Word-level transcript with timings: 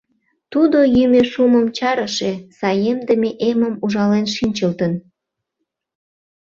Тудо 0.51 0.79
йӱмӧ 0.95 1.21
шумым 1.31 1.65
чарыше, 1.77 2.31
саемдыме 2.57 3.29
эмым 3.49 3.73
ужален 3.83 4.25
шинчылтын. 4.35 4.93